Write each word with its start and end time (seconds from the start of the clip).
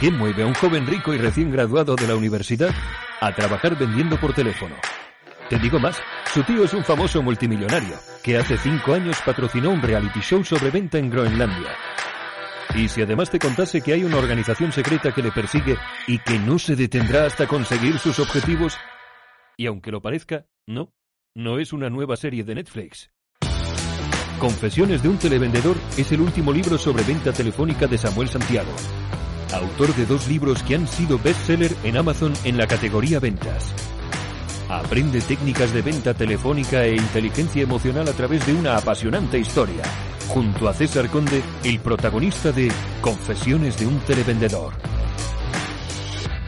¿Qué 0.00 0.10
mueve 0.10 0.42
a 0.42 0.46
un 0.46 0.52
joven 0.52 0.86
rico 0.86 1.14
y 1.14 1.16
recién 1.16 1.50
graduado 1.50 1.96
de 1.96 2.06
la 2.06 2.14
universidad 2.14 2.68
a 3.18 3.34
trabajar 3.34 3.78
vendiendo 3.78 4.20
por 4.20 4.34
teléfono? 4.34 4.74
Te 5.48 5.58
digo 5.58 5.78
más, 5.78 5.96
su 6.34 6.42
tío 6.42 6.64
es 6.64 6.74
un 6.74 6.84
famoso 6.84 7.22
multimillonario 7.22 7.96
que 8.22 8.36
hace 8.36 8.58
cinco 8.58 8.92
años 8.92 9.16
patrocinó 9.24 9.70
un 9.70 9.80
reality 9.80 10.20
show 10.20 10.44
sobre 10.44 10.70
venta 10.70 10.98
en 10.98 11.08
Groenlandia. 11.08 11.70
Y 12.74 12.88
si 12.88 13.00
además 13.00 13.30
te 13.30 13.38
contase 13.38 13.80
que 13.80 13.94
hay 13.94 14.04
una 14.04 14.18
organización 14.18 14.70
secreta 14.70 15.12
que 15.12 15.22
le 15.22 15.32
persigue 15.32 15.78
y 16.06 16.18
que 16.18 16.38
no 16.38 16.58
se 16.58 16.76
detendrá 16.76 17.24
hasta 17.24 17.46
conseguir 17.46 17.98
sus 17.98 18.18
objetivos, 18.18 18.76
y 19.56 19.64
aunque 19.64 19.92
lo 19.92 20.02
parezca, 20.02 20.44
no, 20.66 20.92
no 21.34 21.58
es 21.58 21.72
una 21.72 21.88
nueva 21.88 22.16
serie 22.16 22.44
de 22.44 22.54
Netflix. 22.54 23.10
Confesiones 24.38 25.02
de 25.02 25.08
un 25.08 25.16
televendedor 25.16 25.76
es 25.96 26.12
el 26.12 26.20
último 26.20 26.52
libro 26.52 26.76
sobre 26.76 27.02
venta 27.04 27.32
telefónica 27.32 27.86
de 27.86 27.96
Samuel 27.96 28.28
Santiago, 28.28 28.74
autor 29.52 29.94
de 29.94 30.06
dos 30.06 30.28
libros 30.28 30.62
que 30.62 30.74
han 30.74 30.86
sido 30.88 31.18
bestseller 31.18 31.74
en 31.84 31.96
Amazon 31.96 32.32
en 32.44 32.56
la 32.56 32.66
categoría 32.66 33.20
ventas. 33.20 33.74
Aprende 34.68 35.20
técnicas 35.20 35.72
de 35.72 35.82
venta 35.82 36.12
telefónica 36.12 36.84
e 36.84 36.96
inteligencia 36.96 37.62
emocional 37.62 38.08
a 38.08 38.12
través 38.12 38.44
de 38.46 38.54
una 38.54 38.76
apasionante 38.76 39.38
historia, 39.38 39.84
junto 40.28 40.68
a 40.68 40.74
César 40.74 41.08
Conde, 41.08 41.42
el 41.62 41.78
protagonista 41.78 42.50
de 42.50 42.70
Confesiones 43.00 43.78
de 43.78 43.86
un 43.86 44.00
televendedor. 44.00 44.74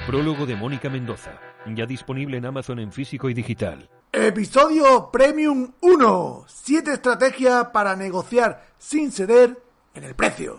Prólogo 0.07 0.47
de 0.47 0.57
Mónica 0.57 0.89
Mendoza, 0.89 1.39
ya 1.77 1.87
disponible 1.87 2.39
en 2.39 2.47
Amazon 2.47 2.81
en 2.81 2.93
físico 2.93 3.29
y 3.31 3.35
digital. 3.35 3.89
Episodio 4.11 5.11
Premium 5.13 5.73
1. 5.81 6.45
Siete 6.49 6.95
estrategias 6.95 7.67
para 7.67 7.95
negociar 7.95 8.65
sin 8.79 9.13
ceder 9.13 9.63
en 9.95 10.05
el 10.05 10.15
precio. 10.15 10.59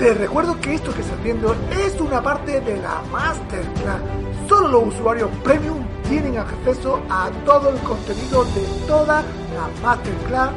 Te 0.00 0.14
recuerdo 0.14 0.58
que 0.58 0.76
esto 0.76 0.94
que 0.94 1.02
estás 1.02 1.22
viendo 1.22 1.54
es 1.70 2.00
una 2.00 2.22
parte 2.22 2.58
de 2.62 2.78
la 2.78 3.02
Masterclass. 3.12 4.00
Solo 4.48 4.68
los 4.68 4.94
usuarios 4.94 5.28
Premium 5.44 5.84
tienen 6.08 6.38
acceso 6.38 7.02
a 7.10 7.28
todo 7.44 7.68
el 7.68 7.78
contenido 7.80 8.46
de 8.46 8.62
toda 8.86 9.20
la 9.20 9.68
Masterclass 9.82 10.52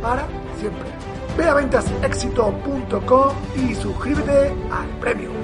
para 0.00 0.26
siempre. 0.58 0.88
Ve 1.36 1.44
a 1.44 1.52
ventasexito.com 1.52 3.34
y 3.56 3.74
suscríbete 3.74 4.54
al 4.72 4.88
Premium. 4.98 5.34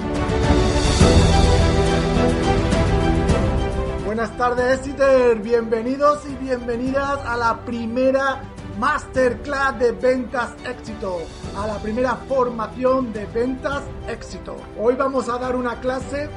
Buenas 4.03 4.35
tardes, 4.35 4.79
Exiter. 4.79 5.37
Bienvenidos 5.37 6.25
y 6.25 6.43
bienvenidas 6.43 7.19
a 7.23 7.37
la 7.37 7.63
primera 7.63 8.41
Masterclass 8.79 9.77
de 9.77 9.91
Ventas 9.91 10.51
Éxito, 10.65 11.21
a 11.55 11.67
la 11.67 11.77
primera 11.77 12.15
formación 12.15 13.13
de 13.13 13.25
Ventas 13.27 13.83
Éxito. 14.07 14.57
Hoy 14.79 14.95
vamos 14.95 15.29
a 15.29 15.37
dar 15.37 15.55
una 15.55 15.79
clase 15.79 16.27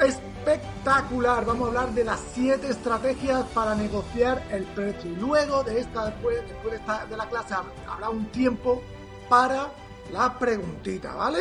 espectacular. 0.00 1.44
Vamos 1.44 1.66
a 1.66 1.68
hablar 1.68 1.94
de 1.94 2.04
las 2.04 2.20
siete 2.32 2.68
estrategias 2.68 3.44
para 3.48 3.74
negociar 3.74 4.42
el 4.50 4.64
precio. 4.64 5.10
Luego 5.20 5.62
de 5.64 5.80
esta, 5.80 6.06
después, 6.06 6.36
después 6.48 6.72
de, 6.72 6.78
esta, 6.78 7.04
de 7.04 7.16
la 7.16 7.28
clase, 7.28 7.54
habrá 7.86 8.08
un 8.08 8.26
tiempo 8.32 8.82
para 9.28 9.68
la 10.12 10.38
preguntita, 10.38 11.14
¿vale? 11.14 11.40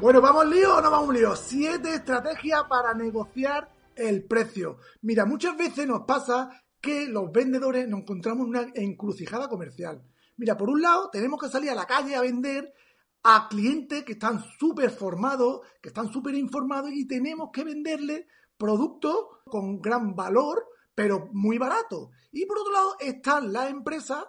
Bueno, 0.00 0.20
¿vamos 0.20 0.46
lío 0.46 0.76
o 0.76 0.80
no 0.82 0.90
vamos 0.90 1.14
lío? 1.14 1.34
Siete 1.36 1.94
estrategias 1.94 2.64
para 2.68 2.92
negociar 2.92 3.70
el 3.96 4.24
precio. 4.24 4.78
Mira, 5.02 5.24
muchas 5.24 5.56
veces 5.56 5.86
nos 5.86 6.02
pasa 6.02 6.50
que 6.84 7.06
los 7.08 7.32
vendedores 7.32 7.88
nos 7.88 8.00
encontramos 8.00 8.44
en 8.44 8.50
una 8.50 8.66
encrucijada 8.74 9.48
comercial. 9.48 10.02
Mira, 10.36 10.56
por 10.56 10.68
un 10.68 10.82
lado, 10.82 11.08
tenemos 11.10 11.40
que 11.40 11.48
salir 11.48 11.70
a 11.70 11.74
la 11.74 11.86
calle 11.86 12.14
a 12.14 12.20
vender 12.20 12.74
a 13.22 13.48
clientes 13.48 14.04
que 14.04 14.12
están 14.12 14.44
súper 14.58 14.90
formados, 14.90 15.62
que 15.80 15.88
están 15.88 16.12
súper 16.12 16.34
informados 16.34 16.90
y 16.92 17.06
tenemos 17.06 17.48
que 17.52 17.64
venderles 17.64 18.26
productos 18.58 19.16
con 19.46 19.80
gran 19.80 20.14
valor, 20.14 20.66
pero 20.94 21.30
muy 21.32 21.56
barato. 21.56 22.10
Y 22.30 22.44
por 22.44 22.58
otro 22.58 22.72
lado, 22.72 22.96
están 23.00 23.50
las 23.50 23.70
empresas 23.70 24.24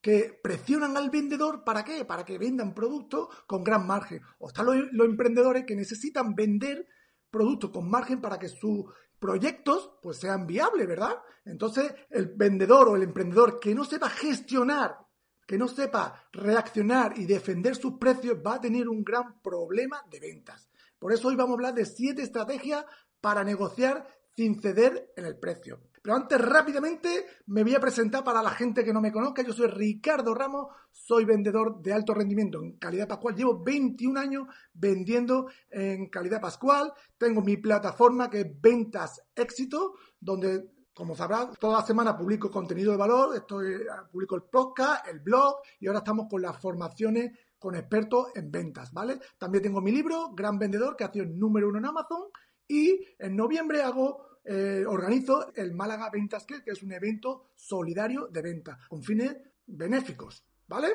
que 0.00 0.38
presionan 0.40 0.96
al 0.96 1.10
vendedor 1.10 1.64
para 1.64 1.84
qué? 1.84 2.04
Para 2.04 2.24
que 2.24 2.38
vendan 2.38 2.72
productos 2.72 3.28
con 3.48 3.64
gran 3.64 3.84
margen. 3.84 4.20
O 4.38 4.46
están 4.46 4.66
los, 4.66 4.76
los 4.92 5.08
emprendedores 5.08 5.64
que 5.66 5.74
necesitan 5.74 6.36
vender 6.36 6.86
productos 7.30 7.70
con 7.70 7.90
margen 7.90 8.20
para 8.20 8.38
que 8.38 8.48
sus 8.48 8.84
proyectos 9.18 9.90
pues 10.02 10.18
sean 10.18 10.46
viables, 10.46 10.86
¿verdad? 10.86 11.16
Entonces, 11.44 11.94
el 12.10 12.26
vendedor 12.34 12.88
o 12.88 12.96
el 12.96 13.02
emprendedor 13.02 13.58
que 13.58 13.74
no 13.74 13.84
sepa 13.84 14.08
gestionar, 14.08 14.98
que 15.46 15.58
no 15.58 15.68
sepa 15.68 16.28
reaccionar 16.32 17.18
y 17.18 17.26
defender 17.26 17.76
sus 17.76 17.98
precios 17.98 18.38
va 18.44 18.54
a 18.54 18.60
tener 18.60 18.88
un 18.88 19.04
gran 19.04 19.40
problema 19.40 20.02
de 20.10 20.20
ventas. 20.20 20.68
Por 20.98 21.12
eso 21.12 21.28
hoy 21.28 21.36
vamos 21.36 21.52
a 21.52 21.54
hablar 21.54 21.74
de 21.74 21.86
siete 21.86 22.22
estrategias 22.22 22.84
para 23.20 23.44
negociar 23.44 24.06
sin 24.34 24.60
ceder 24.60 25.12
en 25.16 25.24
el 25.24 25.38
precio. 25.38 25.80
Pero 26.06 26.18
antes, 26.18 26.40
rápidamente, 26.40 27.26
me 27.46 27.64
voy 27.64 27.74
a 27.74 27.80
presentar 27.80 28.22
para 28.22 28.40
la 28.40 28.50
gente 28.50 28.84
que 28.84 28.92
no 28.92 29.00
me 29.00 29.10
conozca. 29.10 29.42
Yo 29.42 29.52
soy 29.52 29.66
Ricardo 29.66 30.36
Ramos, 30.36 30.68
soy 30.92 31.24
vendedor 31.24 31.82
de 31.82 31.92
alto 31.92 32.14
rendimiento 32.14 32.62
en 32.62 32.76
calidad 32.78 33.08
pascual. 33.08 33.34
Llevo 33.34 33.60
21 33.64 34.20
años 34.20 34.46
vendiendo 34.72 35.48
en 35.68 36.08
calidad 36.08 36.40
pascual. 36.40 36.92
Tengo 37.18 37.42
mi 37.42 37.56
plataforma 37.56 38.30
que 38.30 38.42
es 38.42 38.46
Ventas 38.60 39.20
Éxito, 39.34 39.94
donde 40.20 40.70
como 40.94 41.16
sabrás, 41.16 41.58
toda 41.58 41.80
la 41.80 41.84
semana 41.84 42.16
publico 42.16 42.52
contenido 42.52 42.92
de 42.92 42.98
valor, 42.98 43.34
estoy, 43.34 43.74
publico 44.12 44.36
el 44.36 44.42
podcast, 44.44 45.08
el 45.08 45.18
blog 45.18 45.56
y 45.80 45.88
ahora 45.88 45.98
estamos 45.98 46.28
con 46.30 46.40
las 46.40 46.56
formaciones 46.56 47.36
con 47.58 47.74
expertos 47.74 48.28
en 48.36 48.52
ventas, 48.52 48.92
¿vale? 48.92 49.18
También 49.38 49.64
tengo 49.64 49.80
mi 49.80 49.90
libro, 49.90 50.30
Gran 50.36 50.56
Vendedor, 50.56 50.94
que 50.94 51.02
ha 51.02 51.10
sido 51.12 51.24
el 51.24 51.36
número 51.36 51.68
uno 51.68 51.78
en 51.78 51.86
Amazon 51.86 52.22
y 52.68 52.96
en 53.18 53.34
noviembre 53.34 53.82
hago 53.82 54.35
eh, 54.46 54.84
organizo 54.86 55.52
el 55.54 55.74
Málaga 55.74 56.10
Ventas 56.10 56.46
que 56.46 56.62
es 56.64 56.82
un 56.82 56.92
evento 56.92 57.50
solidario 57.54 58.28
de 58.28 58.42
venta 58.42 58.78
con 58.88 59.02
fines 59.02 59.36
benéficos, 59.66 60.44
¿vale? 60.68 60.88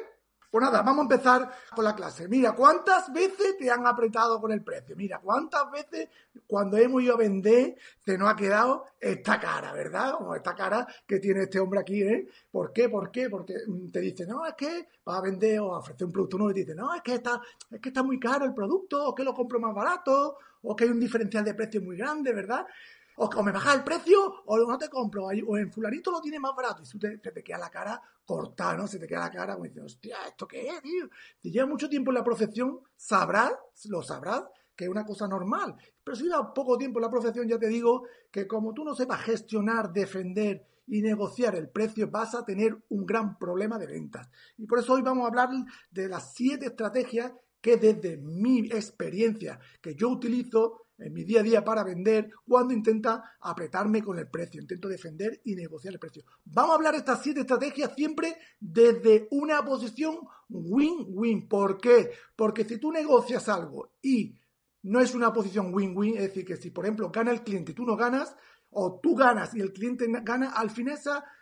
Pues 0.52 0.66
nada, 0.66 0.82
vamos 0.82 1.00
a 1.00 1.14
empezar 1.14 1.50
con 1.74 1.86
la 1.86 1.96
clase. 1.96 2.28
Mira, 2.28 2.52
¿cuántas 2.52 3.12
veces 3.14 3.58
te 3.58 3.72
han 3.72 3.88
apretado 3.88 4.42
con 4.42 4.52
el 4.52 4.62
precio? 4.62 4.98
Mira, 4.98 5.20
¿cuántas 5.24 5.72
veces 5.72 6.10
cuando 6.46 6.76
hemos 6.76 7.02
ido 7.02 7.14
a 7.14 7.18
vender 7.18 7.78
te 8.04 8.18
nos 8.18 8.30
ha 8.30 8.36
quedado 8.36 8.84
esta 9.00 9.40
cara, 9.40 9.72
¿verdad? 9.72 10.16
Como 10.18 10.36
esta 10.36 10.54
cara 10.54 10.86
que 11.08 11.20
tiene 11.20 11.44
este 11.44 11.58
hombre 11.58 11.80
aquí, 11.80 12.04
¿eh? 12.04 12.28
¿Por 12.52 12.74
qué? 12.74 12.90
¿Por 12.90 13.10
qué? 13.12 13.30
Porque 13.30 13.56
te 13.94 14.02
dice, 14.02 14.26
no, 14.26 14.46
es 14.46 14.56
que 14.56 14.90
vas 15.06 15.20
a 15.20 15.22
vender 15.22 15.62
o 15.62 15.74
a 15.74 15.80
ofrecer 15.80 16.06
un 16.06 16.12
producto 16.12 16.38
nuevo 16.38 16.54
te 16.54 16.60
dice, 16.60 16.76
no, 16.76 16.94
es 16.94 17.02
que 17.02 17.14
está, 17.14 17.42
es 17.70 17.80
que 17.80 17.88
está 17.88 18.04
muy 18.04 18.20
caro 18.20 18.44
el 18.44 18.54
producto, 18.54 19.06
o 19.06 19.16
que 19.16 19.24
lo 19.24 19.34
compro 19.34 19.58
más 19.58 19.74
barato, 19.74 20.36
o 20.64 20.76
que 20.76 20.84
hay 20.84 20.90
un 20.90 21.00
diferencial 21.00 21.46
de 21.46 21.54
precio 21.54 21.82
muy 21.82 21.96
grande, 21.96 22.34
¿verdad? 22.34 22.68
O, 23.18 23.44
me 23.44 23.52
bajas 23.52 23.76
el 23.76 23.84
precio 23.84 24.44
o 24.46 24.58
no 24.58 24.78
te 24.78 24.90
compro, 24.90 25.26
o 25.26 25.58
en 25.58 25.72
fulanito 25.72 26.12
lo 26.12 26.22
tiene 26.22 26.40
más 26.40 26.56
barato 26.56 26.82
y 26.82 26.86
se 26.86 26.98
te, 26.98 27.18
te, 27.18 27.44
queda 27.44 27.58
la 27.58 27.70
cara 27.70 28.02
cortada, 28.26 28.78
¿no? 28.78 28.88
Se 28.88 29.00
te 29.00 29.08
queda 29.08 29.22
la 29.22 29.32
cara 29.32 29.54
como 29.54 29.66
diciendo, 29.66 29.86
hostia, 29.86 30.18
¿esto 30.28 30.48
qué 30.48 30.68
es, 30.68 30.82
tío? 30.82 31.10
Si 31.42 31.52
llevas 31.52 31.70
mucho 31.70 31.90
tiempo 31.90 32.12
en 32.12 32.16
la 32.16 32.24
profesión, 32.24 32.80
sabrás, 32.96 33.54
lo 33.86 34.02
sabrás, 34.02 34.44
que 34.76 34.86
es 34.86 34.90
una 34.90 35.06
cosa 35.06 35.28
normal. 35.28 35.76
Pero 36.04 36.16
si 36.16 36.24
llevas 36.24 36.50
poco 36.56 36.78
tiempo 36.78 37.00
en 37.00 37.04
la 37.04 37.10
profesión, 37.10 37.48
ya 37.48 37.60
te 37.60 37.68
digo 37.68 38.04
que 38.32 38.48
como 38.48 38.74
tú 38.74 38.84
no 38.84 38.96
sepas 38.96 39.22
gestionar, 39.22 39.92
defender 39.92 40.66
y 40.88 41.02
negociar 41.02 41.56
el 41.56 41.70
precio, 41.70 42.10
vas 42.10 42.36
a 42.36 42.44
tener 42.44 42.78
un 42.90 43.06
gran 43.06 43.38
problema 43.38 43.78
de 43.78 43.88
ventas. 43.88 44.30
Y 44.58 44.66
por 44.66 44.80
eso 44.80 44.94
hoy 44.94 45.02
vamos 45.02 45.24
a 45.24 45.28
hablar 45.28 45.50
de 45.90 46.10
las 46.10 46.34
siete 46.34 46.68
estrategias 46.68 47.32
que 47.62 47.78
desde 47.78 48.18
mi 48.18 48.66
experiencia 48.68 49.60
que 49.82 49.96
yo 49.96 50.10
utilizo 50.10 50.88
en 50.98 51.14
mi 51.14 51.24
día 51.24 51.40
a 51.40 51.44
día 51.44 51.64
para 51.64 51.84
vender 51.84 52.30
cuando 52.48 52.74
intenta 52.74 53.36
apretarme 53.40 54.04
con 54.04 54.20
el 54.20 54.30
precio, 54.30 54.62
intento 54.62 54.88
defender 54.88 55.42
y 55.44 55.56
negociar 55.56 55.94
el 55.94 56.00
precio. 56.00 56.24
Vamos 56.46 56.72
a 56.72 56.76
hablar 56.76 56.94
de 56.94 57.00
estas 57.00 57.24
siete 57.24 57.42
estrategias 57.42 57.94
siempre 57.96 58.38
desde 58.60 59.28
una 59.32 59.64
posición 59.66 60.20
win-win. 60.50 61.48
¿Por 61.48 61.80
qué? 61.80 62.12
Porque 62.36 62.66
si 62.66 62.78
tú 62.78 62.92
negocias 62.92 63.50
algo 63.50 63.94
y 64.02 64.36
no 64.84 65.00
es 65.00 65.14
una 65.16 65.34
posición 65.34 65.74
win-win, 65.74 66.16
es 66.16 66.24
decir, 66.24 66.46
que 66.46 66.58
si 66.58 66.70
por 66.70 66.86
ejemplo 66.86 67.10
gana 67.10 67.32
el 67.32 67.44
cliente 67.44 67.72
y 67.72 67.76
tú 67.76 67.86
no 67.86 67.96
ganas, 67.96 68.36
o 68.72 69.00
tú 69.02 69.16
ganas 69.16 69.54
y 69.54 69.60
el 69.60 69.74
cliente 69.74 70.08
gana, 70.24 70.52
al 70.52 70.70
final 70.70 70.98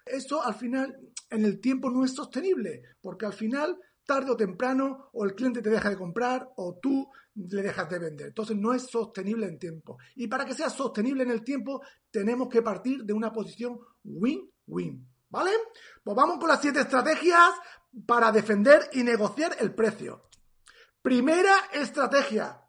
eso 0.05 0.43
al 0.43 0.55
final 0.55 0.97
en 1.29 1.45
el 1.45 1.59
tiempo 1.59 1.89
no 1.91 2.03
es 2.03 2.13
sostenible, 2.13 2.81
porque 3.01 3.25
al 3.25 3.33
final 3.33 3.77
tarde 4.09 4.31
o 4.31 4.35
temprano 4.35 5.11
o 5.13 5.23
el 5.23 5.35
cliente 5.35 5.61
te 5.61 5.69
deja 5.69 5.87
de 5.87 5.95
comprar 5.95 6.49
o 6.55 6.79
tú 6.81 7.07
le 7.35 7.61
dejas 7.61 7.87
de 7.87 7.99
vender. 7.99 8.27
Entonces 8.29 8.57
no 8.57 8.73
es 8.73 8.87
sostenible 8.87 9.45
en 9.45 9.59
tiempo. 9.59 9.99
Y 10.15 10.27
para 10.27 10.45
que 10.45 10.55
sea 10.55 10.71
sostenible 10.71 11.21
en 11.21 11.29
el 11.29 11.43
tiempo 11.43 11.83
tenemos 12.09 12.49
que 12.49 12.63
partir 12.63 13.03
de 13.03 13.13
una 13.13 13.31
posición 13.31 13.79
win-win. 14.03 15.07
¿Vale? 15.29 15.51
Pues 16.03 16.17
vamos 16.17 16.39
con 16.39 16.47
las 16.47 16.59
siete 16.59 16.79
estrategias 16.79 17.51
para 18.07 18.31
defender 18.31 18.89
y 18.93 19.03
negociar 19.03 19.57
el 19.59 19.75
precio. 19.75 20.27
Primera 21.03 21.53
estrategia. 21.71 22.63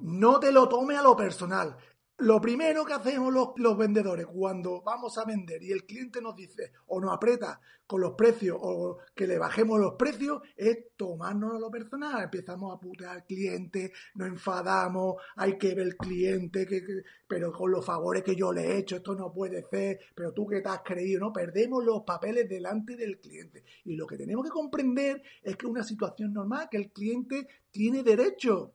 No 0.00 0.40
te 0.40 0.50
lo 0.50 0.68
tome 0.68 0.96
a 0.96 1.02
lo 1.02 1.14
personal. 1.14 1.76
Lo 2.22 2.40
primero 2.40 2.84
que 2.84 2.92
hacemos 2.92 3.34
los, 3.56 3.76
vendedores 3.76 4.26
cuando 4.26 4.80
vamos 4.82 5.18
a 5.18 5.24
vender 5.24 5.62
y 5.62 5.72
el 5.72 5.84
cliente 5.84 6.22
nos 6.22 6.36
dice 6.36 6.72
o 6.86 7.00
nos 7.00 7.12
aprieta 7.12 7.60
con 7.84 8.00
los 8.00 8.12
precios 8.12 8.56
o 8.60 8.98
que 9.14 9.26
le 9.26 9.38
bajemos 9.38 9.80
los 9.80 9.94
precios 9.94 10.40
es 10.56 10.96
tomarnos 10.96 11.60
lo 11.60 11.70
personal. 11.70 12.22
Empezamos 12.22 12.74
a 12.74 12.80
putear 12.80 13.16
al 13.16 13.24
cliente, 13.24 13.92
nos 14.14 14.28
enfadamos, 14.28 15.16
hay 15.36 15.58
que 15.58 15.74
ver 15.74 15.86
el 15.86 15.96
cliente, 15.96 16.64
que, 16.64 16.82
pero 17.26 17.52
con 17.52 17.72
los 17.72 17.84
favores 17.84 18.22
que 18.22 18.36
yo 18.36 18.52
le 18.52 18.62
he 18.62 18.78
hecho, 18.78 18.96
esto 18.96 19.14
no 19.16 19.32
puede 19.32 19.64
ser, 19.68 19.98
pero 20.14 20.32
tú 20.32 20.46
que 20.46 20.60
te 20.60 20.68
has 20.68 20.82
creído, 20.82 21.20
¿no? 21.20 21.32
Perdemos 21.32 21.84
los 21.84 22.02
papeles 22.02 22.48
delante 22.48 22.96
del 22.96 23.18
cliente. 23.18 23.64
Y 23.84 23.96
lo 23.96 24.06
que 24.06 24.16
tenemos 24.16 24.44
que 24.44 24.50
comprender 24.50 25.22
es 25.42 25.56
que 25.56 25.66
una 25.66 25.82
situación 25.82 26.32
normal, 26.32 26.68
que 26.70 26.76
el 26.76 26.92
cliente 26.92 27.48
tiene 27.70 28.02
derecho 28.04 28.72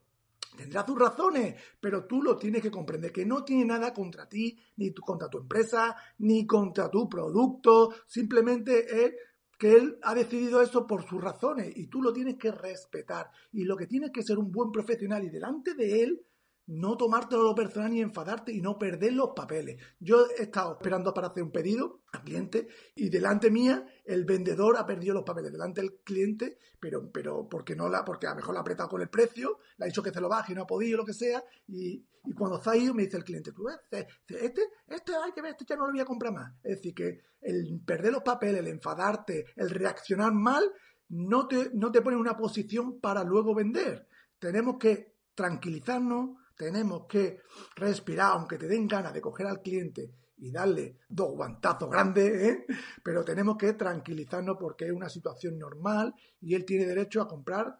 Tendrá 0.55 0.85
sus 0.85 0.97
razones, 0.97 1.55
pero 1.79 2.05
tú 2.05 2.21
lo 2.21 2.37
tienes 2.37 2.61
que 2.61 2.71
comprender, 2.71 3.11
que 3.11 3.25
no 3.25 3.43
tiene 3.43 3.65
nada 3.65 3.93
contra 3.93 4.27
ti, 4.27 4.57
ni 4.77 4.93
contra 4.93 5.29
tu 5.29 5.39
empresa, 5.39 5.95
ni 6.19 6.45
contra 6.45 6.89
tu 6.89 7.09
producto, 7.09 7.93
simplemente 8.07 9.05
es 9.05 9.13
que 9.57 9.73
él 9.73 9.97
ha 10.03 10.13
decidido 10.13 10.61
eso 10.61 10.85
por 10.85 11.03
sus 11.07 11.21
razones 11.21 11.75
y 11.75 11.87
tú 11.87 12.01
lo 12.01 12.13
tienes 12.13 12.37
que 12.37 12.51
respetar. 12.51 13.29
Y 13.51 13.63
lo 13.63 13.75
que 13.75 13.87
tienes 13.87 14.11
que 14.11 14.23
ser 14.23 14.37
un 14.37 14.51
buen 14.51 14.71
profesional 14.71 15.23
y 15.23 15.29
delante 15.29 15.73
de 15.73 16.03
él 16.03 16.25
no 16.67 16.97
tomártelo 16.97 17.43
lo 17.43 17.55
personal 17.55 17.91
ni 17.91 18.01
enfadarte 18.01 18.51
y 18.51 18.61
no 18.61 18.77
perder 18.77 19.13
los 19.13 19.29
papeles. 19.35 19.81
Yo 19.99 20.27
he 20.37 20.43
estado 20.43 20.73
esperando 20.73 21.13
para 21.13 21.27
hacer 21.27 21.43
un 21.43 21.51
pedido 21.51 22.01
al 22.11 22.23
cliente 22.23 22.67
y 22.95 23.09
delante 23.09 23.49
mía 23.49 23.85
el 24.05 24.25
vendedor 24.25 24.77
ha 24.77 24.85
perdido 24.85 25.13
los 25.13 25.23
papeles 25.23 25.51
delante 25.51 25.81
del 25.81 25.99
cliente, 26.03 26.57
pero, 26.79 27.09
pero 27.11 27.47
porque 27.47 27.75
no 27.75 27.87
la, 27.87 28.03
porque 28.03 28.27
a 28.27 28.31
lo 28.31 28.37
mejor 28.37 28.53
la 28.53 28.59
ha 28.59 28.61
apretado 28.61 28.89
con 28.89 29.01
el 29.01 29.09
precio, 29.09 29.59
le 29.77 29.85
ha 29.85 29.87
dicho 29.87 30.03
que 30.03 30.11
se 30.11 30.19
lo 30.19 30.27
baje 30.27 30.51
y 30.51 30.55
no 30.55 30.63
ha 30.63 30.67
podido, 30.67 30.97
lo 30.97 31.05
que 31.05 31.13
sea, 31.13 31.41
y, 31.67 32.05
cuando 32.37 32.57
está 32.57 32.75
ido 32.75 32.93
me 32.93 33.03
dice 33.03 33.15
el 33.15 33.23
cliente, 33.23 33.53
tú 33.53 33.69
este, 33.69 34.05
este, 34.27 34.61
este 34.89 35.15
hay 35.15 35.31
que 35.31 35.41
ver, 35.41 35.51
este 35.51 35.63
ya 35.63 35.77
no 35.77 35.85
lo 35.85 35.93
voy 35.93 36.01
a 36.01 36.05
comprar 36.05 36.33
más. 36.33 36.53
Es 36.61 36.75
decir, 36.75 36.93
que 36.93 37.21
el 37.39 37.81
perder 37.85 38.11
los 38.11 38.23
papeles, 38.23 38.59
el 38.59 38.67
enfadarte, 38.67 39.45
el 39.55 39.69
reaccionar 39.69 40.33
mal, 40.33 40.69
no 41.07 41.47
te, 41.47 41.69
no 41.73 41.89
te 41.89 42.01
pone 42.01 42.15
en 42.15 42.21
una 42.21 42.35
posición 42.35 42.99
para 42.99 43.23
luego 43.23 43.55
vender. 43.55 44.09
Tenemos 44.39 44.75
que 44.77 45.15
tranquilizarnos, 45.35 46.31
tenemos 46.57 47.05
que 47.07 47.41
respirar, 47.75 48.31
aunque 48.31 48.57
te 48.57 48.67
den 48.67 48.87
ganas 48.87 49.13
de 49.13 49.21
coger 49.21 49.47
al 49.47 49.61
cliente 49.61 50.11
y 50.37 50.51
darle 50.51 50.97
dos 51.07 51.31
guantazos 51.35 51.89
grandes, 51.89 52.25
¿eh? 52.25 52.65
pero 53.03 53.23
tenemos 53.23 53.57
que 53.57 53.73
tranquilizarnos 53.73 54.57
porque 54.59 54.85
es 54.85 54.91
una 54.91 55.09
situación 55.09 55.57
normal 55.57 56.13
y 56.41 56.55
él 56.55 56.65
tiene 56.65 56.85
derecho 56.85 57.21
a 57.21 57.27
comprar 57.27 57.79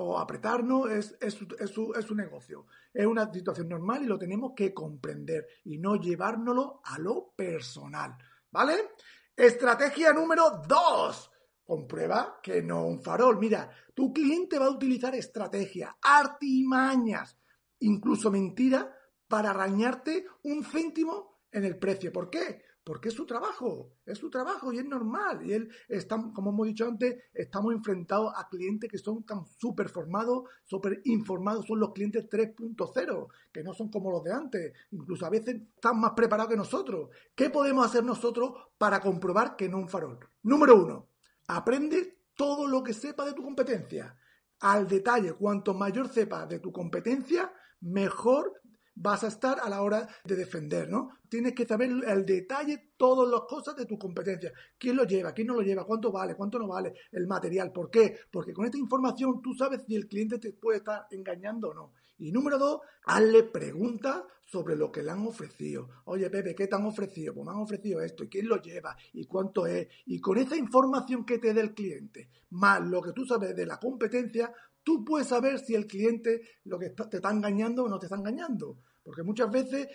o 0.00 0.18
apretarnos, 0.18 0.90
es, 0.90 1.16
es, 1.20 1.34
su, 1.34 1.48
es, 1.58 1.70
su, 1.70 1.92
es 1.92 2.04
su 2.04 2.14
negocio. 2.14 2.66
Es 2.94 3.04
una 3.04 3.32
situación 3.32 3.68
normal 3.68 4.04
y 4.04 4.06
lo 4.06 4.16
tenemos 4.16 4.52
que 4.54 4.72
comprender 4.72 5.46
y 5.64 5.78
no 5.78 5.96
llevárnoslo 5.96 6.80
a 6.84 7.00
lo 7.00 7.32
personal. 7.34 8.16
¿Vale? 8.50 8.90
Estrategia 9.34 10.12
número 10.12 10.62
dos. 10.68 11.32
Comprueba 11.64 12.38
que 12.40 12.62
no 12.62 12.86
un 12.86 13.02
farol. 13.02 13.38
Mira, 13.40 13.68
tu 13.92 14.12
cliente 14.12 14.58
va 14.58 14.66
a 14.66 14.70
utilizar 14.70 15.14
estrategia, 15.16 15.98
artimañas 16.00 17.36
incluso 17.80 18.30
mentira, 18.30 18.94
para 19.28 19.50
arañarte 19.50 20.26
un 20.42 20.64
céntimo 20.64 21.42
en 21.52 21.64
el 21.64 21.78
precio. 21.78 22.12
¿Por 22.12 22.30
qué? 22.30 22.62
Porque 22.82 23.10
es 23.10 23.14
su 23.14 23.26
trabajo, 23.26 23.92
es 24.06 24.16
su 24.16 24.30
trabajo 24.30 24.72
y 24.72 24.78
es 24.78 24.84
normal. 24.86 25.44
Y 25.44 25.52
él 25.52 25.68
está, 25.88 26.16
como 26.32 26.50
hemos 26.50 26.68
dicho 26.68 26.86
antes, 26.86 27.22
estamos 27.34 27.74
enfrentados 27.74 28.32
a 28.34 28.48
clientes 28.48 28.90
que 28.90 28.96
son 28.96 29.24
tan 29.24 29.44
súper 29.44 29.90
formados, 29.90 30.44
súper 30.64 31.02
informados, 31.04 31.66
son 31.66 31.80
los 31.80 31.92
clientes 31.92 32.26
3.0, 32.30 33.28
que 33.52 33.62
no 33.62 33.74
son 33.74 33.90
como 33.90 34.10
los 34.10 34.24
de 34.24 34.32
antes. 34.32 34.72
Incluso 34.92 35.26
a 35.26 35.30
veces 35.30 35.56
están 35.74 36.00
más 36.00 36.12
preparados 36.12 36.50
que 36.50 36.56
nosotros. 36.56 37.10
¿Qué 37.34 37.50
podemos 37.50 37.84
hacer 37.84 38.04
nosotros 38.04 38.52
para 38.78 39.00
comprobar 39.00 39.54
que 39.56 39.68
no 39.68 39.76
un 39.76 39.90
farol? 39.90 40.18
Número 40.42 40.82
uno, 40.82 41.08
aprende 41.46 42.22
todo 42.34 42.66
lo 42.66 42.82
que 42.82 42.94
sepa 42.94 43.26
de 43.26 43.34
tu 43.34 43.42
competencia. 43.42 44.16
Al 44.60 44.88
detalle, 44.88 45.34
cuanto 45.34 45.74
mayor 45.74 46.08
sepa 46.08 46.46
de 46.46 46.58
tu 46.58 46.72
competencia, 46.72 47.52
mejor 47.80 48.60
vas 48.94 49.22
a 49.24 49.28
estar 49.28 49.60
a 49.60 49.68
la 49.68 49.82
hora 49.82 50.08
de 50.24 50.36
defender, 50.36 50.88
¿no? 50.88 51.10
Tienes 51.28 51.54
que 51.54 51.66
saber 51.66 51.90
el 52.06 52.26
detalle, 52.26 52.87
todas 52.98 53.30
las 53.30 53.42
cosas 53.48 53.74
de 53.76 53.86
tu 53.86 53.96
competencia. 53.96 54.52
¿Quién 54.76 54.96
lo 54.96 55.04
lleva? 55.04 55.32
¿Quién 55.32 55.46
no 55.46 55.54
lo 55.54 55.62
lleva? 55.62 55.86
¿Cuánto 55.86 56.12
vale? 56.12 56.34
¿Cuánto 56.34 56.58
no 56.58 56.68
vale 56.68 56.92
el 57.12 57.26
material? 57.26 57.72
¿Por 57.72 57.90
qué? 57.90 58.18
Porque 58.30 58.52
con 58.52 58.66
esta 58.66 58.76
información 58.76 59.40
tú 59.40 59.54
sabes 59.54 59.84
si 59.86 59.94
el 59.94 60.06
cliente 60.06 60.38
te 60.38 60.52
puede 60.52 60.78
estar 60.78 61.06
engañando 61.10 61.70
o 61.70 61.74
no. 61.74 61.92
Y 62.18 62.32
número 62.32 62.58
dos, 62.58 62.80
hazle 63.04 63.44
preguntas 63.44 64.24
sobre 64.44 64.74
lo 64.74 64.90
que 64.90 65.02
le 65.02 65.12
han 65.12 65.26
ofrecido. 65.26 65.88
Oye, 66.06 66.28
Pepe, 66.30 66.54
¿qué 66.54 66.66
te 66.66 66.74
han 66.74 66.84
ofrecido? 66.84 67.34
Pues 67.34 67.46
me 67.46 67.52
han 67.52 67.60
ofrecido 67.60 68.00
esto. 68.00 68.24
¿Y 68.24 68.28
quién 68.28 68.48
lo 68.48 68.60
lleva? 68.60 68.96
¿Y 69.12 69.26
cuánto 69.26 69.66
es? 69.66 69.86
Y 70.06 70.20
con 70.20 70.36
esa 70.38 70.56
información 70.56 71.24
que 71.24 71.38
te 71.38 71.54
dé 71.54 71.60
el 71.60 71.74
cliente, 71.74 72.28
más 72.50 72.80
lo 72.80 73.00
que 73.00 73.12
tú 73.12 73.24
sabes 73.24 73.54
de 73.54 73.66
la 73.66 73.78
competencia, 73.78 74.52
tú 74.82 75.04
puedes 75.04 75.28
saber 75.28 75.60
si 75.60 75.74
el 75.74 75.86
cliente 75.86 76.40
lo 76.64 76.78
que 76.78 76.90
te 76.90 77.18
está 77.18 77.30
engañando 77.30 77.84
o 77.84 77.88
no 77.88 77.98
te 77.98 78.06
está 78.06 78.16
engañando. 78.16 78.78
Porque 79.04 79.22
muchas 79.22 79.50
veces 79.50 79.86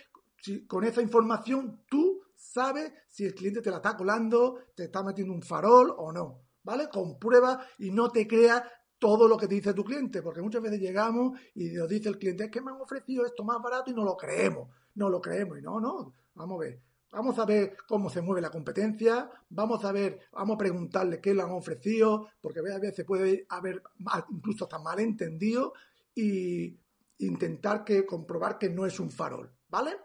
con 0.67 0.83
esa 0.83 1.01
información 1.01 1.81
tú 1.89 2.22
sabes 2.43 2.91
si 3.09 3.25
el 3.25 3.33
cliente 3.33 3.61
te 3.61 3.69
la 3.69 3.77
está 3.77 3.95
colando, 3.95 4.59
te 4.75 4.85
está 4.85 5.03
metiendo 5.03 5.33
un 5.33 5.41
farol 5.41 5.93
o 5.97 6.11
no. 6.11 6.41
¿Vale? 6.63 6.87
Comprueba 6.89 7.65
y 7.79 7.91
no 7.91 8.09
te 8.09 8.25
creas 8.25 8.63
todo 8.97 9.27
lo 9.27 9.37
que 9.37 9.47
te 9.47 9.55
dice 9.55 9.73
tu 9.73 9.83
cliente, 9.83 10.21
porque 10.21 10.41
muchas 10.41 10.61
veces 10.61 10.79
llegamos 10.79 11.37
y 11.55 11.71
nos 11.71 11.89
dice 11.89 12.07
el 12.07 12.17
cliente, 12.17 12.45
es 12.45 12.51
que 12.51 12.61
me 12.61 12.71
han 12.71 12.79
ofrecido 12.79 13.25
esto 13.25 13.43
más 13.43 13.61
barato 13.61 13.91
y 13.91 13.93
no 13.93 14.05
lo 14.05 14.15
creemos, 14.15 14.69
no 14.95 15.09
lo 15.09 15.19
creemos, 15.19 15.59
y 15.59 15.61
no, 15.61 15.77
no, 15.81 16.13
vamos 16.35 16.55
a 16.55 16.59
ver, 16.59 16.79
Vamos 17.13 17.37
a 17.37 17.45
ver 17.45 17.77
cómo 17.87 18.09
se 18.09 18.23
mueve 18.23 18.41
la 18.41 18.49
competencia, 18.49 19.29
vamos 19.49 19.85
a 19.85 19.91
ver, 19.91 20.19
vamos 20.31 20.55
a 20.55 20.57
preguntarle 20.57 21.21
qué 21.21 21.35
le 21.35 21.43
han 21.43 21.51
ofrecido, 21.51 22.29
porque 22.41 22.59
a 22.59 22.79
veces 22.79 23.05
puede 23.05 23.45
haber 23.49 23.83
incluso 24.31 24.63
hasta 24.63 24.79
malentendido 24.79 25.73
y 26.15 26.75
intentar 27.19 27.83
que 27.83 28.03
comprobar 28.03 28.57
que 28.57 28.69
no 28.69 28.87
es 28.87 28.99
un 28.99 29.11
farol, 29.11 29.51
¿vale? 29.69 29.95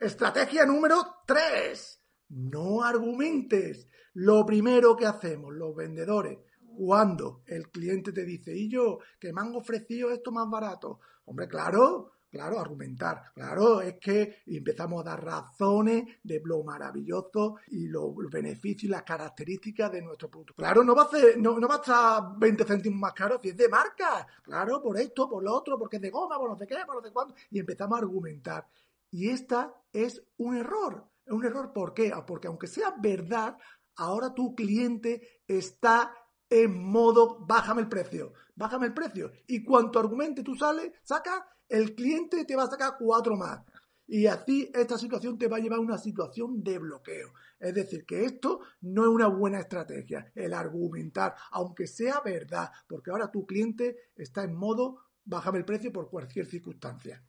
Estrategia 0.00 0.64
número 0.64 0.96
3. 1.26 2.02
No 2.30 2.82
argumentes. 2.82 3.86
Lo 4.14 4.46
primero 4.46 4.96
que 4.96 5.04
hacemos 5.04 5.52
los 5.52 5.76
vendedores 5.76 6.38
cuando 6.74 7.42
el 7.46 7.68
cliente 7.68 8.10
te 8.10 8.24
dice, 8.24 8.56
y 8.56 8.70
yo, 8.70 9.00
que 9.18 9.30
me 9.30 9.42
han 9.42 9.54
ofrecido 9.54 10.10
esto 10.10 10.32
más 10.32 10.48
barato. 10.48 11.00
Hombre, 11.26 11.46
claro, 11.48 12.12
Claro, 12.30 12.60
argumentar. 12.60 13.32
Claro, 13.34 13.80
es 13.80 13.98
que 13.98 14.42
empezamos 14.46 15.00
a 15.00 15.10
dar 15.10 15.24
razones 15.24 16.04
de 16.22 16.40
lo 16.44 16.62
maravilloso 16.62 17.56
y 17.66 17.88
los 17.88 18.14
beneficios 18.30 18.84
y 18.84 18.86
las 18.86 19.02
características 19.02 19.90
de 19.90 20.00
nuestro 20.00 20.30
producto. 20.30 20.54
Claro, 20.54 20.84
no 20.84 20.94
va 20.94 21.02
a 21.02 21.08
ser, 21.08 21.36
no, 21.38 21.58
va 21.60 21.74
a 21.74 21.78
estar 21.78 22.38
20 22.38 22.64
céntimos 22.64 23.00
más 23.00 23.14
caro 23.14 23.40
si 23.42 23.48
es 23.48 23.56
de 23.56 23.68
marca. 23.68 24.24
Claro, 24.44 24.80
por 24.80 24.96
esto, 24.96 25.28
por 25.28 25.42
lo 25.42 25.52
otro, 25.52 25.76
porque 25.76 25.96
es 25.96 26.02
de 26.02 26.10
goma, 26.10 26.38
por 26.38 26.48
no 26.48 26.56
sé 26.56 26.68
qué, 26.68 26.76
por 26.86 26.94
no 26.94 27.02
sé 27.02 27.12
cuándo. 27.12 27.34
Y 27.50 27.58
empezamos 27.58 27.98
a 27.98 28.02
argumentar. 28.02 28.64
Y 29.10 29.30
esta 29.30 29.74
es 29.92 30.22
un 30.36 30.56
error. 30.56 31.08
Un 31.26 31.44
error, 31.44 31.72
¿por 31.72 31.94
qué? 31.94 32.12
Porque 32.26 32.48
aunque 32.48 32.66
sea 32.66 32.94
verdad, 33.00 33.56
ahora 33.96 34.34
tu 34.34 34.54
cliente 34.54 35.42
está 35.46 36.14
en 36.48 36.82
modo 36.82 37.38
bájame 37.46 37.82
el 37.82 37.88
precio, 37.88 38.32
bájame 38.56 38.86
el 38.86 38.94
precio. 38.94 39.30
Y 39.46 39.62
cuanto 39.62 40.00
argumente 40.00 40.42
tú 40.42 40.56
sales, 40.56 40.92
saca 41.02 41.46
el 41.68 41.94
cliente 41.94 42.44
te 42.44 42.56
va 42.56 42.64
a 42.64 42.70
sacar 42.70 42.96
cuatro 42.98 43.36
más. 43.36 43.60
Y 44.08 44.26
así 44.26 44.68
esta 44.74 44.98
situación 44.98 45.38
te 45.38 45.46
va 45.46 45.58
a 45.58 45.60
llevar 45.60 45.78
a 45.78 45.82
una 45.82 45.98
situación 45.98 46.64
de 46.64 46.78
bloqueo. 46.78 47.32
Es 47.60 47.72
decir, 47.74 48.04
que 48.04 48.24
esto 48.24 48.60
no 48.80 49.02
es 49.04 49.08
una 49.08 49.28
buena 49.28 49.60
estrategia, 49.60 50.32
el 50.34 50.52
argumentar, 50.52 51.36
aunque 51.52 51.86
sea 51.86 52.20
verdad, 52.20 52.70
porque 52.88 53.12
ahora 53.12 53.30
tu 53.30 53.46
cliente 53.46 54.10
está 54.16 54.42
en 54.42 54.56
modo 54.56 54.98
bájame 55.24 55.58
el 55.58 55.64
precio 55.64 55.92
por 55.92 56.10
cualquier 56.10 56.46
circunstancia. 56.46 57.22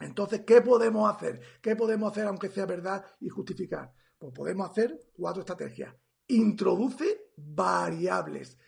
Entonces, 0.00 0.42
¿qué 0.46 0.62
podemos 0.62 1.14
hacer? 1.14 1.40
¿Qué 1.60 1.76
podemos 1.76 2.10
hacer 2.10 2.26
aunque 2.26 2.48
sea 2.48 2.66
verdad 2.66 3.04
y 3.20 3.28
justificar? 3.28 3.92
Pues 4.18 4.32
podemos 4.34 4.70
hacer 4.70 4.98
cuatro 5.12 5.40
estrategias. 5.40 5.94
Introduce 6.28 7.32
variables. 7.36 8.58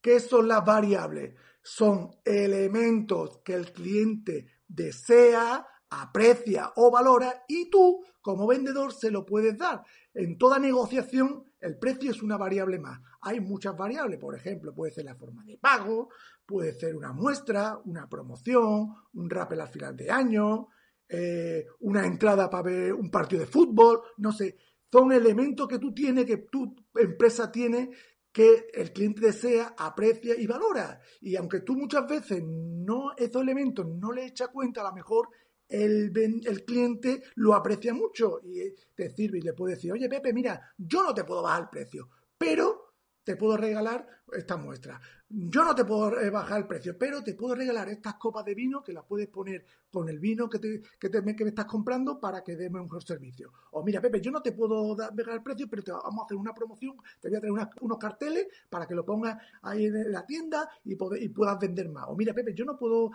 ¿Qué 0.00 0.20
son 0.20 0.48
las 0.48 0.64
variables? 0.64 1.34
Son 1.62 2.10
elementos 2.24 3.40
que 3.44 3.54
el 3.54 3.72
cliente 3.72 4.46
desea, 4.66 5.66
aprecia 5.90 6.72
o 6.76 6.90
valora 6.90 7.44
y 7.46 7.70
tú, 7.70 8.04
como 8.20 8.46
vendedor, 8.46 8.92
se 8.92 9.10
lo 9.10 9.24
puedes 9.24 9.56
dar. 9.56 9.82
En 10.14 10.38
toda 10.38 10.58
negociación, 10.58 11.44
el 11.60 11.78
precio 11.78 12.10
es 12.10 12.22
una 12.22 12.36
variable 12.36 12.78
más. 12.78 13.00
Hay 13.20 13.40
muchas 13.40 13.76
variables, 13.76 14.18
por 14.18 14.34
ejemplo, 14.34 14.74
puede 14.74 14.92
ser 14.92 15.04
la 15.04 15.14
forma 15.14 15.44
de 15.44 15.58
pago, 15.58 16.08
puede 16.44 16.72
ser 16.72 16.96
una 16.96 17.12
muestra, 17.12 17.78
una 17.84 18.08
promoción, 18.08 18.94
un 19.14 19.30
rappel 19.30 19.60
al 19.60 19.68
final 19.68 19.96
de 19.96 20.10
año, 20.10 20.68
eh, 21.14 21.66
una 21.80 22.06
entrada 22.06 22.48
para 22.48 22.62
ver 22.62 22.94
un 22.94 23.10
partido 23.10 23.40
de 23.40 23.46
fútbol, 23.46 24.00
no 24.16 24.32
sé. 24.32 24.56
Son 24.90 25.12
elementos 25.12 25.68
que 25.68 25.78
tú 25.78 25.92
tienes, 25.92 26.24
que 26.24 26.38
tu 26.38 26.74
empresa 26.94 27.52
tiene 27.52 27.90
que 28.32 28.68
el 28.72 28.92
cliente 28.92 29.26
desea, 29.26 29.74
aprecia 29.76 30.34
y 30.38 30.46
valora. 30.46 31.00
Y 31.20 31.36
aunque 31.36 31.60
tú 31.60 31.74
muchas 31.74 32.06
veces 32.08 32.42
no, 32.42 33.12
esos 33.16 33.42
elementos 33.42 33.86
no 33.86 34.10
le 34.10 34.24
echas 34.24 34.48
cuenta, 34.48 34.80
a 34.80 34.88
lo 34.88 34.94
mejor 34.94 35.28
el, 35.68 36.10
el 36.16 36.64
cliente 36.64 37.22
lo 37.36 37.54
aprecia 37.54 37.92
mucho 37.92 38.40
y 38.42 38.74
te 38.94 39.10
sirve 39.10 39.38
y 39.38 39.42
le 39.42 39.52
puede 39.52 39.74
decir, 39.74 39.92
oye 39.92 40.08
Pepe, 40.08 40.32
mira, 40.32 40.60
yo 40.78 41.02
no 41.02 41.12
te 41.12 41.24
puedo 41.24 41.42
bajar 41.42 41.64
el 41.64 41.68
precio, 41.68 42.08
pero 42.38 42.81
te 43.24 43.36
puedo 43.36 43.56
regalar 43.56 44.06
esta 44.32 44.56
muestra. 44.56 45.00
Yo 45.28 45.64
no 45.64 45.74
te 45.74 45.84
puedo 45.84 46.20
eh, 46.20 46.30
bajar 46.30 46.60
el 46.60 46.66
precio, 46.66 46.96
pero 46.98 47.22
te 47.22 47.34
puedo 47.34 47.54
regalar 47.54 47.88
estas 47.88 48.14
copas 48.14 48.44
de 48.44 48.54
vino 48.54 48.82
que 48.82 48.92
las 48.92 49.04
puedes 49.04 49.28
poner 49.28 49.64
con 49.90 50.08
el 50.08 50.18
vino 50.18 50.48
que, 50.48 50.58
te, 50.58 50.82
que, 50.98 51.08
te, 51.08 51.36
que 51.36 51.44
me 51.44 51.50
estás 51.50 51.66
comprando 51.66 52.20
para 52.20 52.42
que 52.42 52.54
un 52.54 52.72
mejor 52.72 53.02
servicio. 53.02 53.52
O 53.72 53.82
mira, 53.82 54.00
Pepe, 54.00 54.20
yo 54.20 54.30
no 54.30 54.42
te 54.42 54.52
puedo 54.52 54.96
bajar 54.96 55.34
el 55.34 55.42
precio, 55.42 55.68
pero 55.70 55.82
te 55.82 55.92
vamos 55.92 56.22
a 56.22 56.24
hacer 56.24 56.36
una 56.36 56.54
promoción, 56.54 56.96
te 57.20 57.28
voy 57.28 57.36
a 57.36 57.40
traer 57.40 57.68
unos 57.80 57.98
carteles 57.98 58.46
para 58.68 58.86
que 58.86 58.94
lo 58.94 59.04
pongas 59.04 59.38
ahí 59.62 59.86
en 59.86 60.12
la 60.12 60.26
tienda 60.26 60.68
y, 60.84 60.92
y 60.92 61.28
puedas 61.28 61.58
vender 61.58 61.88
más. 61.88 62.06
O 62.08 62.16
mira, 62.16 62.34
Pepe, 62.34 62.54
yo 62.54 62.64
no 62.64 62.76
puedo, 62.76 63.10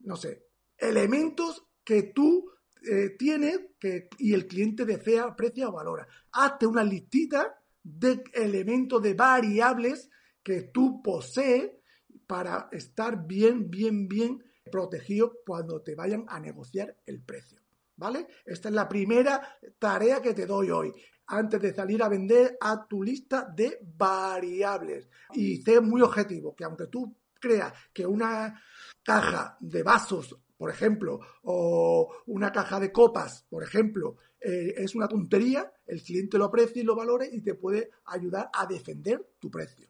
no 0.00 0.16
sé, 0.16 0.46
elementos 0.78 1.66
que 1.84 2.04
tú 2.14 2.50
eh, 2.82 3.16
tienes 3.18 3.60
que, 3.78 4.08
y 4.18 4.32
el 4.32 4.46
cliente 4.46 4.84
desea, 4.86 5.24
aprecia 5.24 5.68
o 5.68 5.72
valora. 5.72 6.06
Hazte 6.32 6.66
una 6.66 6.82
listita 6.82 7.59
de 7.82 8.22
elementos, 8.32 9.02
de 9.02 9.14
variables 9.14 10.10
que 10.42 10.62
tú 10.62 11.02
posees 11.02 11.70
para 12.26 12.68
estar 12.72 13.26
bien, 13.26 13.70
bien, 13.70 14.08
bien 14.08 14.42
protegido 14.70 15.38
cuando 15.44 15.82
te 15.82 15.94
vayan 15.94 16.24
a 16.28 16.38
negociar 16.38 16.96
el 17.06 17.22
precio. 17.22 17.58
¿Vale? 17.96 18.26
Esta 18.46 18.68
es 18.68 18.74
la 18.74 18.88
primera 18.88 19.58
tarea 19.78 20.22
que 20.22 20.32
te 20.32 20.46
doy 20.46 20.70
hoy. 20.70 20.92
Antes 21.26 21.60
de 21.60 21.74
salir 21.74 22.02
a 22.02 22.08
vender 22.08 22.56
a 22.60 22.86
tu 22.86 23.02
lista 23.02 23.52
de 23.54 23.78
variables. 23.82 25.08
Y 25.34 25.60
sé 25.62 25.80
muy 25.80 26.00
objetivo, 26.00 26.54
que 26.56 26.64
aunque 26.64 26.86
tú 26.86 27.14
creas 27.38 27.72
que 27.92 28.06
una 28.06 28.62
caja 29.02 29.56
de 29.60 29.82
vasos 29.82 30.36
por 30.60 30.68
ejemplo, 30.68 31.20
o 31.44 32.12
una 32.26 32.52
caja 32.52 32.78
de 32.78 32.92
copas, 32.92 33.46
por 33.48 33.62
ejemplo, 33.62 34.18
eh, 34.38 34.74
es 34.76 34.94
una 34.94 35.08
tontería, 35.08 35.72
el 35.86 36.02
cliente 36.02 36.36
lo 36.36 36.44
aprecia 36.44 36.82
y 36.82 36.84
lo 36.84 36.94
valore 36.94 37.30
y 37.32 37.40
te 37.40 37.54
puede 37.54 37.88
ayudar 38.04 38.50
a 38.52 38.66
defender 38.66 39.26
tu 39.38 39.50
precio. 39.50 39.78